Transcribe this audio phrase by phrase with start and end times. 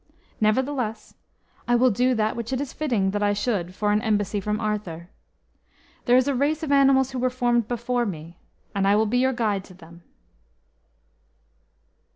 [0.39, 1.13] Nevertheless,
[1.67, 4.59] I will do that which it is fitting that I should for an embassy from
[4.59, 5.09] Arthur.
[6.05, 8.39] There is a race of animals who were formed before me,
[8.73, 10.01] and I will be your guide to them."